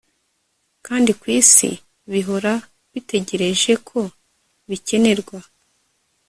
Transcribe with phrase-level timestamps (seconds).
[0.85, 1.69] kandi ku isi,
[2.11, 2.53] bihora
[2.91, 3.99] bitegereje ko
[4.69, 5.39] bikenerwa